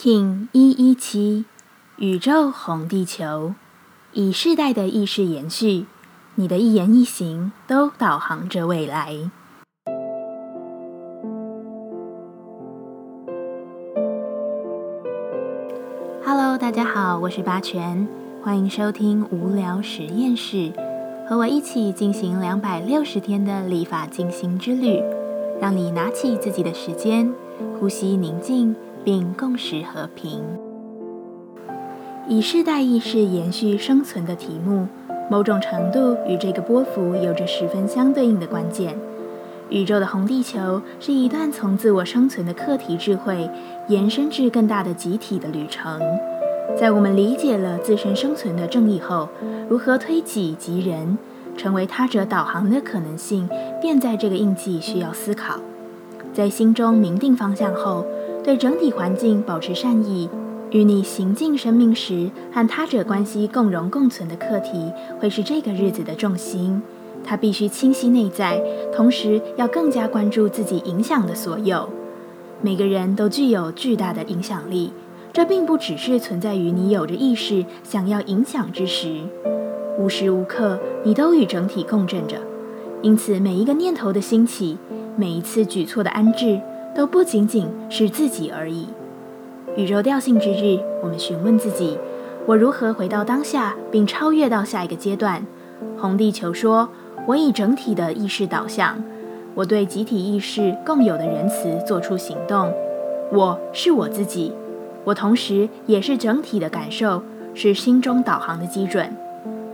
[0.00, 1.44] King 一一七，
[1.96, 3.54] 宇宙红地球，
[4.12, 5.86] 以世代的意识延续，
[6.36, 9.28] 你的一言一行都导航着未来。
[16.24, 18.06] Hello，大家好，我是八全，
[18.40, 20.72] 欢迎收听无聊实验室，
[21.28, 25.02] 和我一起进行两百六十天的立法进行之旅，
[25.60, 27.34] 让你拿起自己的时间，
[27.80, 28.76] 呼吸宁静。
[29.04, 30.42] 并共识和平。
[32.28, 34.86] 以世代意识延续生存的题目，
[35.30, 38.98] 某种程度与这个波幅有着十分相对应的关键。
[39.70, 43.50] 宇宙的红地球是一段从自我生存的课题智慧
[43.86, 46.00] 延伸至更大的集体的旅程。
[46.76, 49.28] 在我们理解了自身生存的正义后，
[49.68, 51.16] 如何推己及人，
[51.56, 53.48] 成为他者导航的可能性，
[53.80, 55.60] 便在这个印记需要思考。
[56.34, 58.04] 在心中明定方向后。
[58.44, 60.28] 对整体环境保持善意，
[60.70, 64.90] 与你行进生命时和他者关系共荣共存的课题，
[65.20, 66.80] 会是这个日子的重心。
[67.24, 68.62] 它必须清晰内在，
[68.94, 71.88] 同时要更加关注自己影响的所有。
[72.62, 74.92] 每个人都具有巨大的影响力，
[75.32, 79.20] 这并不只是存在于你有着意识想要影响之时，
[79.98, 82.36] 无时无刻你都与整体共振着。
[83.02, 84.78] 因此，每一个念头的兴起，
[85.16, 86.60] 每一次举措的安置。
[86.98, 88.88] 都不仅仅是自己而已。
[89.76, 91.96] 宇宙调性之日，我们询问自己：
[92.44, 95.46] 我如何回到当下，并超越到下一个阶段？
[95.96, 96.88] 红地球说：
[97.28, 99.00] 我以整体的意识导向，
[99.54, 102.74] 我对集体意识共有的仁慈做出行动。
[103.30, 104.52] 我是我自己，
[105.04, 107.22] 我同时也是整体的感受，
[107.54, 109.16] 是心中导航的基准。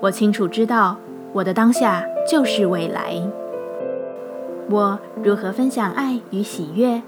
[0.00, 0.98] 我清楚知道，
[1.32, 3.16] 我的当下就是未来。
[4.68, 7.00] 我如何分享爱与喜悦？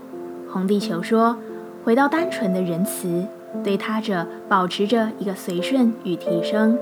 [0.57, 1.37] 从地球说
[1.85, 3.27] ：“回到单纯的仁慈，
[3.62, 6.79] 对他者保持着一个随顺与提升。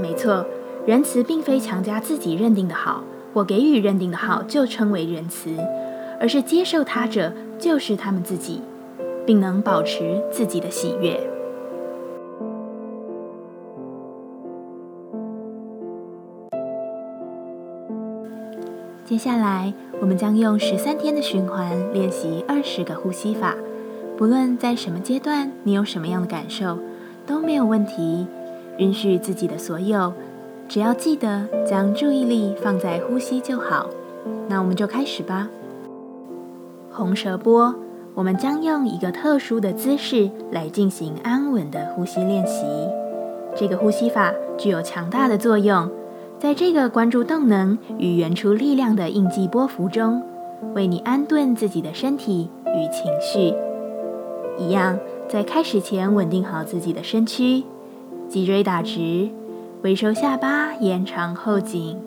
[0.00, 0.44] 没错，
[0.84, 5.50] 仁慈并非强加自己认定的好或给予认定的好就称为仁慈，
[6.18, 8.60] 而是接受他者就是他们自己，
[9.24, 11.20] 并能保持自己的喜悦。”
[19.06, 23.54] 接下来，我们将用十三天的循环练习二十个呼吸法。
[24.18, 26.76] 不论在什么阶段，你有什么样的感受，
[27.24, 28.26] 都没有问题。
[28.78, 30.12] 允许自己的所有，
[30.68, 33.88] 只要记得将注意力放在呼吸就好。
[34.48, 35.48] 那我们就开始吧。
[36.90, 37.76] 红舌波，
[38.12, 42.64] 我们将用一个特殊的姿势来进行安稳的呼吸练习。
[43.54, 45.88] 这个呼吸法具有强大的作用。
[46.38, 50.22] 在这个关注动能与原初力量的印记波幅中，
[50.74, 53.54] 为你安顿自己的身体与情绪。
[54.58, 54.98] 一样，
[55.28, 57.64] 在开始前稳定好自己的身躯，
[58.28, 59.30] 脊椎打直，
[59.82, 61.98] 微收下巴，延长后颈，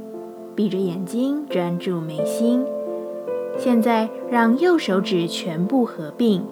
[0.55, 2.63] 闭着眼睛专注眉心。
[3.57, 6.43] 现在，让右手指全部合并，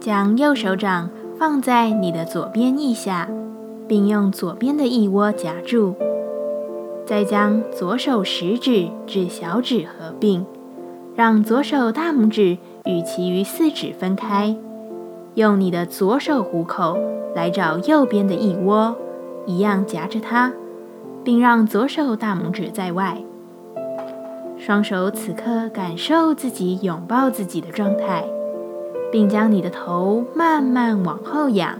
[0.00, 3.28] 将右手掌放在你的左边腋下，
[3.86, 5.94] 并用左边的腋窝夹住。
[7.10, 10.46] 再将左手食指至小指合并，
[11.16, 14.56] 让左手大拇指与其余四指分开。
[15.34, 16.96] 用你的左手虎口
[17.34, 18.94] 来找右边的腋窝，
[19.44, 20.52] 一样夹着它，
[21.24, 23.18] 并让左手大拇指在外。
[24.56, 28.24] 双手此刻感受自己拥抱自己的状态，
[29.10, 31.76] 并将你的头慢慢往后仰，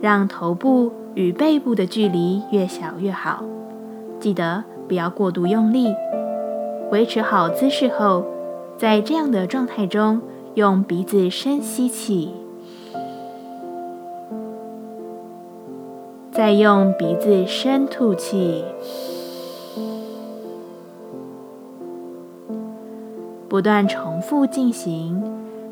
[0.00, 3.42] 让头部与背部的距离越小越好。
[4.18, 5.94] 记得不要过度用力，
[6.90, 8.24] 维持好姿势后，
[8.78, 10.20] 在这样的状态中，
[10.54, 12.32] 用鼻子深吸气，
[16.32, 18.64] 再用鼻子深吐气，
[23.48, 25.22] 不断重复进行，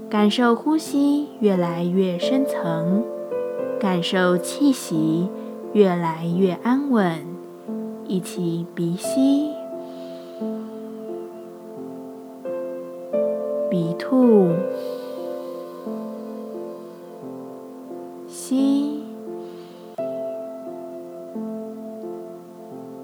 [0.09, 3.03] 感受呼吸越来越深层，
[3.81, 5.29] 感受气息
[5.73, 7.34] 越来越安稳。
[8.15, 9.51] 一起鼻吸，
[13.69, 14.51] 鼻吐，
[18.29, 19.03] 吸，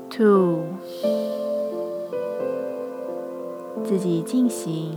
[0.09, 0.61] 吐，
[3.83, 4.97] 自己进行。